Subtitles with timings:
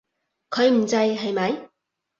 [0.49, 1.69] 佢唔制，係咪？